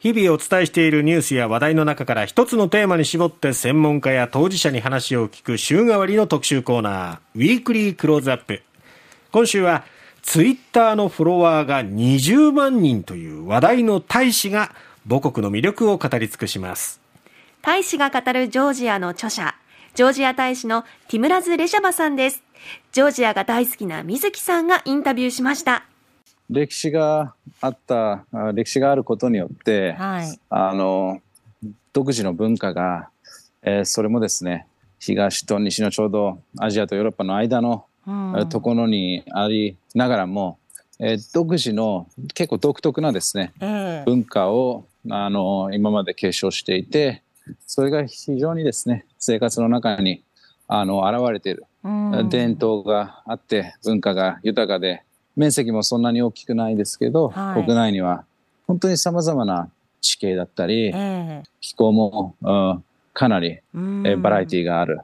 [0.00, 8.62] 日々お伝えしているニュースや話題の中から一つのテーマに絞って専門家や当事者に話を聞く週替わりの特集コーナー、ウィークリークローズアップ。
[9.32, 9.84] 今週は、
[10.22, 14.72] ツイッターのフォロワーが20万人という話題の大使が
[15.08, 17.00] 母国の魅力を語り尽くします。
[17.62, 19.56] 大使が語るジョージアの著者、
[19.94, 22.44] ジョージア大使のティムラズ・レジャバさんです。
[22.92, 25.87] ジョージアが大好きな水木さんがインタビューしました。
[26.50, 28.24] 歴史があった
[28.54, 31.20] 歴史があることによって、はい、あの
[31.92, 33.10] 独自の文化が、
[33.62, 34.66] えー、それもですね
[34.98, 38.10] 東と西のちょうどアジアとヨーロッパの間の、う
[38.44, 40.58] ん、ところにありながらも、
[40.98, 47.22] えー、独自の結構独特なですね、えー、文化をあの今まで継承していて
[47.66, 50.24] それが非常にですね生活の中に
[50.66, 55.02] あの現れている、うん、伝統があって文化が豊かで
[55.38, 58.24] 面積もそんなに大きくないですけど、はい、国内には
[58.66, 59.70] 本当にさまざまな
[60.00, 65.00] 地形だったり、えー、気候も、うん、かなり、えー、バラエティーがある。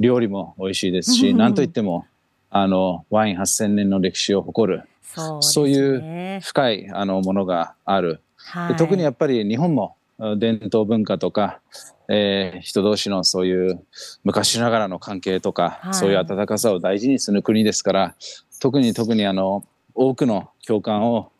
[0.00, 2.06] 料理も美味しいですし何といっても
[2.50, 9.96] あのワイン8,000年の歴史を誇るそう、ね,、いう深いあのものがある、はい、特にやっぱり日本も
[10.38, 11.60] 伝統文化とか、
[12.08, 13.84] えー、人同士のそういう
[14.24, 18.14] 昔ながらの関係とか、はい、そういう温かさを大事にする国ですから
[18.60, 21.30] 特に特にあの多くの共感を、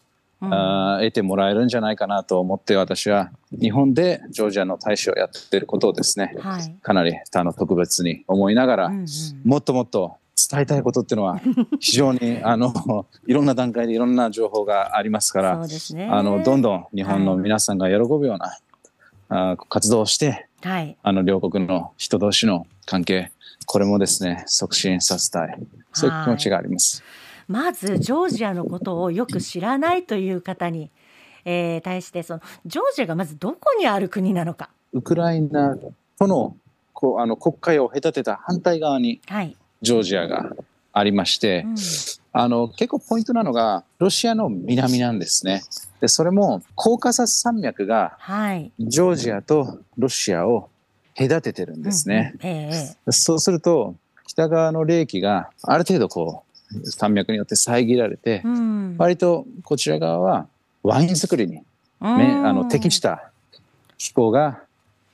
[0.43, 9.07] うん、あ得てもらえるんじゃないかなと思って私は日本でジョージアの大使をやっていることをですね、はい、かなりあの特別に思いながら、うんうん、
[9.45, 10.17] もっともっと
[10.51, 11.41] 伝えたいことっていうのは
[11.81, 18.61] 非常にあのいろんな段階でいろんな情報がありますから、ね、あのどんどん日本の皆さんが喜ぶような、はい、
[19.29, 23.31] あ活動をして、はい、あの両国の人同士の関係
[23.67, 25.59] これもですね促進させたい
[25.93, 27.03] そういう気持ちがあります。
[27.49, 30.91] まずジョージアのことをよく知らないという方に、
[31.47, 34.71] えー、対してそのジョージアがまずどこにある国なのか。
[34.93, 35.77] ウクライナ
[36.19, 36.57] との
[36.93, 39.21] こうあの国会を隔てた反対側に
[39.81, 40.51] ジョージアが
[40.93, 41.77] ありまして、はいうん、
[42.33, 45.63] あの結構ポイントなのがロシアの南なんですね。
[46.01, 48.19] でそれもコーカサス山脈が
[48.79, 50.71] ジョージアとロシアを
[51.17, 52.35] 隔ててるんですね。
[52.41, 60.47] うんえー、そうすると北側の冷気がある程度こう山脈によって遮られて、うん、割とこちら側は
[60.83, 61.63] ワイン作りに、ね、
[62.01, 63.31] あの適した
[63.97, 64.61] 気候が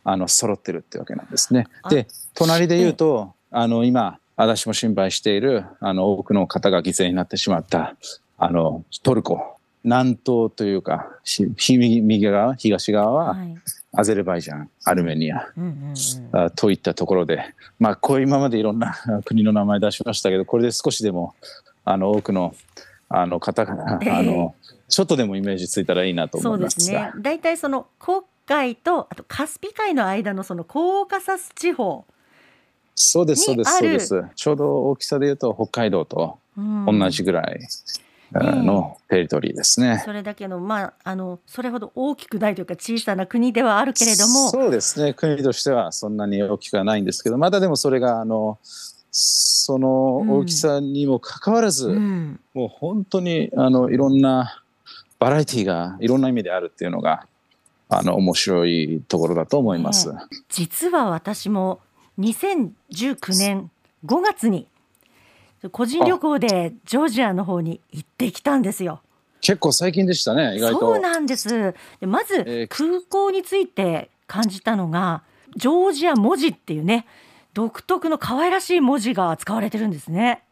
[0.03, 1.67] あの揃ってるってわけなんですね。
[1.89, 7.97] で隣で言うとあの今私も心配しているあの多くの方が犠牲になってしまった
[8.37, 9.54] あのトルコ
[9.85, 11.11] 南東というか
[11.59, 13.57] 右側東側は、はい、
[13.93, 21.35] アゼルバイジャンアルメニア、うんうんうん、といったところで、まあ、こう今までいろんな 国の名前出しましたけどこれで少しでも
[21.85, 22.55] あの多くの
[23.11, 24.55] あの方が、えー、あの
[24.89, 27.13] ちょっとでもイメージついたらいいなと思いますそうですね。
[27.21, 32.05] 大体その黒海とあとカスピ海の間のそのコーカサス地方。
[32.95, 34.25] そうですそうですそうです。
[34.35, 37.61] ちょうど大きさでいうと北海道と同じぐらい
[38.43, 40.03] のテリトリーですね。
[40.05, 44.51] それだけの、まあ、あの、それほど大きくないというか、小さな国ではあるけれども。
[44.51, 48.59] そうですね、国としてはそんなに大きくはないんですけど、まだでもそれが、あの。
[49.17, 54.61] その大きさにもかかわらず、うん、もう本当に、あの、いろんな。
[55.21, 57.27] バラエティーがいろんな意味であるっていうのが。
[57.89, 60.13] あの、面白いところだと思います。
[60.49, 61.81] 実は私も
[62.19, 63.71] 2019年
[64.05, 64.67] 5月に
[65.71, 69.01] 個人旅行でジョージアの方に行ってきたんですよ。
[69.41, 70.81] 結構最近でしたね、意外と。
[70.81, 71.75] そうなんです。
[72.01, 75.23] でまず、空港について感じたのが、
[75.57, 77.07] ジョージア文字っていうね、
[77.53, 80.43] 独特の可愛らしい文字が使われてるんですね。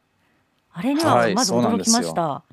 [0.72, 2.22] あれにはまず驚きました。
[2.22, 2.53] はい、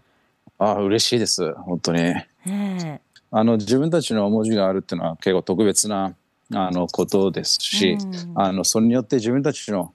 [0.60, 2.00] あ嬉しいです、本当に。
[2.48, 6.16] えあの自分たちの文字があるっていうのは結構特別な
[6.54, 9.94] あのことですし、うん、あのそれによって自分たちの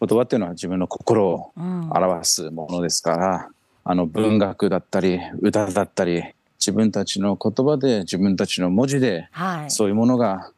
[0.00, 3.48] 言葉っていうのは自分の心を表すものですから、
[3.84, 6.22] うん、あの文学だったり歌だったり
[6.58, 9.28] 自分たちの言葉で自分たちの文字で、
[9.68, 10.50] そういうものが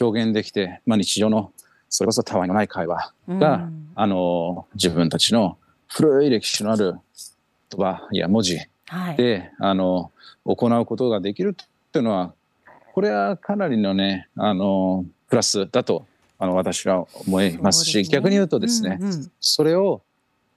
[0.00, 1.52] 表現できて、まあ、日常の
[1.88, 6.94] それこそたわいのない会話が、うん、あの自分たちの古い歴史のある
[7.70, 10.10] 言葉や文字で、はい、あの
[10.46, 12.32] 行うことができるっていうのは
[12.94, 16.06] これはかなりのねあのプラスだと
[16.42, 20.02] あの私は思いますし、ね、逆に言うとですね、うんうん、それを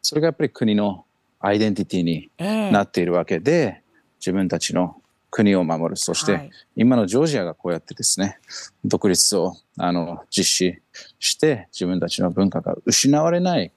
[0.02, 1.06] それがやっぱり国の
[1.40, 2.32] アイデンティティに
[2.72, 5.00] なっているわけで、えー、自分たちの
[5.30, 5.96] 国を守る。
[5.96, 8.40] そして、はい、今のジョージアがこうやってですね
[8.84, 10.82] 独立をあの実施
[11.20, 13.72] して自分たちの文化が失われない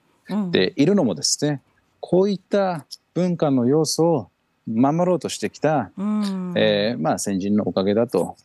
[0.49, 1.61] でいるのもですね、
[1.99, 4.29] こういった文化の要素を
[4.65, 8.35] 守ろうとしてきた、うん、えー、まあ、先人のおかげだと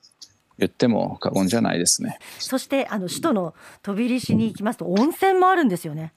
[0.59, 2.19] 言っても過言じゃないですね。
[2.39, 6.13] そしてあの首都の飛び入り市に行きますと温泉もあるんですよね。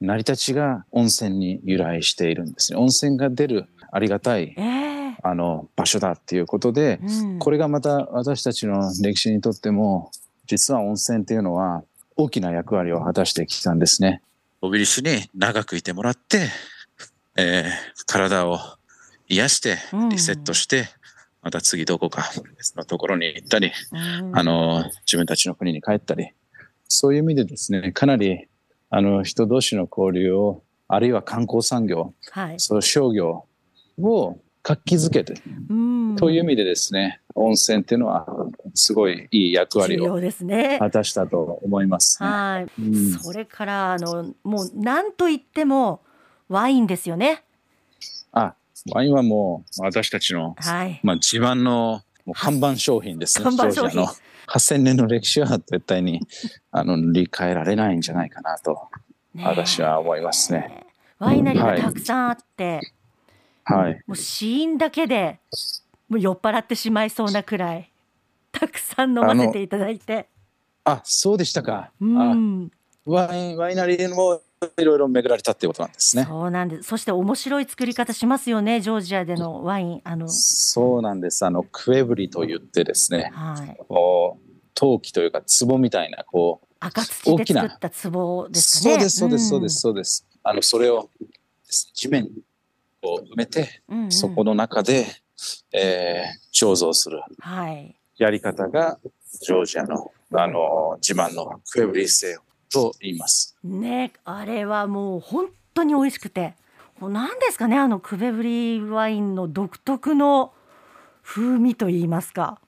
[0.00, 2.78] 成り立ちが温泉に由来しているんですね。
[2.78, 10.10] 温泉が出るありがたい、えー、あの場所だっていうことで、うん、これがまた私たちの歴史にとっても
[10.46, 11.84] 実は温泉っていうのは
[12.16, 14.22] 大きな役割を果たしてきたんですね。
[14.60, 16.48] 小栗市に長くいてもらって、
[17.36, 18.58] えー、体を
[19.28, 19.78] 癒して
[20.10, 20.86] リセットして、うん、
[21.42, 26.32] また次どこか別のところに行ったり、うん、あの自分たちの国に帰ったり
[26.86, 28.48] そういう意味でですねかなり
[28.90, 33.44] あの人同士の交流をあるいは観光産業、はい、そう商業
[34.00, 35.34] を活気づけて、
[36.18, 38.26] という意味でですね温泉っていうのは
[38.74, 40.20] すごいいい役割を
[40.78, 46.02] 果たしたと思います、ね、はい、うん、それからあのもう何と言っても
[46.48, 47.44] ワインですよね。
[48.32, 48.54] あ
[48.92, 53.44] ワインはもう私たちの、はい、まあ、自慢のもう看板商品ですね。
[53.50, 54.06] 看板商品。
[54.46, 56.20] 8000年の歴史は絶対に
[56.72, 58.88] あの理解られないんじゃないかなと、
[59.36, 60.86] 私は思いますね。
[61.18, 62.80] ワイナリーがたくさんあって、
[63.64, 65.38] はい、もう死因だけで
[66.08, 67.90] もう酔っ払ってしまいそうなくらい
[68.50, 70.26] たくさん飲ませていただいて。
[70.84, 71.92] あそうでしたか。
[72.00, 72.70] うん、
[73.04, 74.40] ワインワイナリーも
[74.78, 76.24] いろいろ巡られたっていうことなんですね。
[76.28, 76.82] そうなんです。
[76.82, 80.00] そして面白い作り方しますよね、ジョージアでのワイン。
[80.04, 80.28] あの。
[80.28, 81.46] そうなんです。
[81.46, 83.30] あのクエブリと言ってですね。
[83.32, 83.76] はい。
[83.88, 88.94] こう陶器というか壺みたいなこう赤土で作った壺ですかね。
[88.94, 90.26] そうですそうですそうですそうです。
[90.42, 91.08] あのそれを
[91.94, 92.28] 地面
[93.02, 95.06] を埋めて、うんうん、そこの中で、
[95.72, 97.22] えー、醸造する
[98.18, 98.98] やり方が
[99.40, 102.36] ジョージアのあの自慢のクエブリ製
[102.70, 103.56] と言います。
[103.64, 106.54] ね、あれはもう本当に美味しくて、
[107.00, 110.52] 何ですかねあのクベブリワインの独特の
[111.22, 112.60] 風味と言いますか。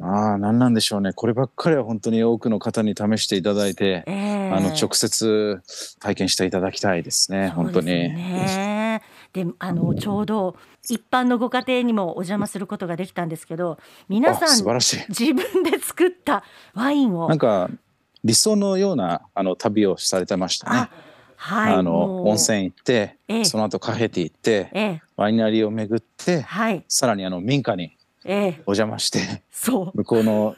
[0.00, 1.12] ああ、何なんでしょうね。
[1.12, 5.60] こればっかりは本当に多くの方に試していただいて、えー、あの直接
[6.00, 7.38] 体験していただきたいですね。
[7.38, 8.10] すね本当に。
[9.32, 10.56] で、あのちょうど
[10.88, 16.42] 一般のご家庭にもお邪魔することができたんですけど、皆さん自分で作った
[16.74, 17.70] ワインをなんか
[18.24, 20.88] 理想のようなあの旅をされてましたね。
[21.36, 28.30] はい、あの温泉行って、ええ、その後カフェティ行って、え、ワイナリーを巡って、はい、さらにあの民家にお
[28.74, 29.98] 邪魔して、そう。
[29.98, 30.54] 向こうの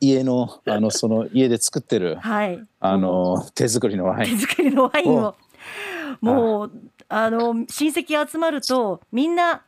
[0.00, 4.38] 家のあのその家で作ってる、はい、あの手作りのワイン。
[4.38, 5.34] 手作りのワインを。
[6.20, 6.72] もう
[7.08, 7.28] あ。
[7.28, 9.64] の親戚集まるとみんな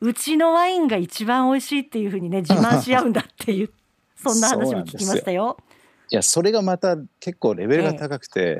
[0.00, 3.70] うちのワインが一番美味しいっていうふうにね自慢し合うんだっていう
[4.16, 5.56] そんな話も聞きましたよ。
[6.10, 8.58] いやそれがまた結構レベルが高くて、え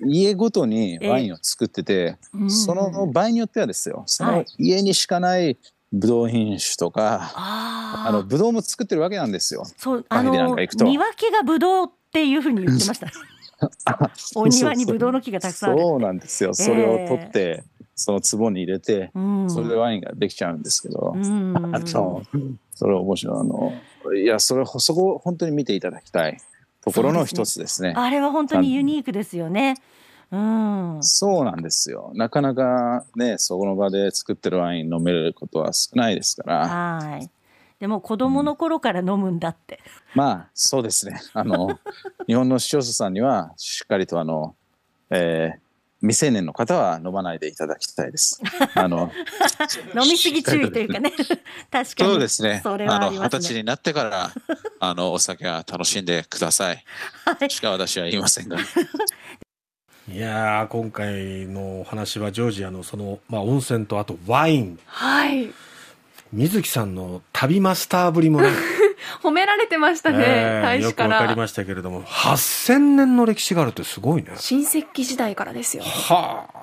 [0.00, 5.58] え、家ごとに ワインを作ってて、え、その場合によってはですよその家にしかない
[5.92, 9.64] ブドウ品種とか、ああのブドウも作ってるわけなんですよ。
[9.76, 10.66] そうあの庭
[11.14, 13.10] 木がブドウっていうふうに言ってました。
[14.36, 16.54] お庭にブドウの木がたくさんそうなんですよ。
[16.54, 17.64] それを取って、
[17.94, 19.10] その壺に入れて、
[19.48, 21.16] それでワインができちゃうんですけど、
[21.72, 22.22] あと
[22.74, 23.40] それ面白い。
[23.40, 23.72] あの
[24.14, 26.38] いやそれそこ本当に見ていただきたい。
[26.82, 27.90] ところの一つですね。
[27.90, 29.76] すねあれは本当にユニークですよね。
[30.30, 32.12] うん、そうなんですよ。
[32.14, 36.68] なかなかね、そこの場で作ってるワイン飲めることは少ないですから。
[36.68, 37.30] はい。
[37.80, 39.80] でも子供の頃から飲むんだって。
[40.14, 41.20] うん、まあ、そうですね。
[41.32, 41.78] あの、
[42.26, 44.54] 日本の視聴者さんには、しっかりとあの、
[45.10, 45.68] えー、
[46.00, 48.40] 未成年の方は飲まないでいただきたいです。
[48.74, 49.10] あの
[49.94, 51.10] 飲みすぎ注意というかね。
[51.70, 52.10] 確かに。
[52.10, 52.60] そうですね。
[52.62, 54.32] それはあ、ね、の二十歳になってから
[54.80, 56.84] あのお酒は楽しんでください。
[57.24, 58.58] はい、しか私は言いませんが。
[60.10, 64.78] いや今回のお話はジョージアのその、まあ、温泉とあとワイン。
[64.86, 65.52] はい。
[66.32, 68.50] 水木さんの旅マスターぶりもね。
[69.22, 71.08] 褒められてましたね、えー、大使から。
[71.08, 74.32] よくわかりましたけれども、8000年の歴史があるってすごいね。
[74.36, 75.90] 新石器時代からですよ、ね。
[75.90, 76.57] はあ。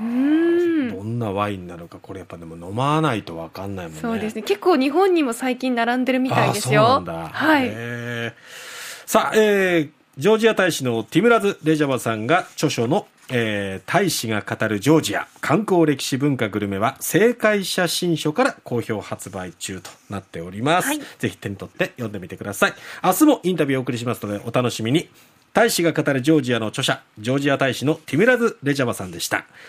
[0.00, 0.88] うん。
[0.90, 4.00] どんなワインなのかこれやっぱでも飲まないとわかんないもんね。
[4.00, 4.42] そうですね。
[4.42, 6.86] 結構日本にも最近並んでるみたいですよ。
[6.86, 7.28] そうなんだ。
[7.28, 7.68] はい。
[9.06, 22.74] さあ、えー、ジョージア大使のティムラズ・レジャバさんが著書のえー、大使が語るジョージア観光歴史文化グルメは正解写真書から好評発売中となっております、はい、ぜひ手に取って読んでみてください。
[23.02, 25.08] 明日もインタビューをお送りしますのでお楽しみに。
[25.52, 29.46] 大使が語るジョージアの著者ジョージア大使のティムラズ・レジャバさんでした